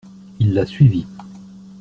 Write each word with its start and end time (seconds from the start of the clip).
Il 0.39 0.55
la 0.55 0.65
suivit. 0.65 1.05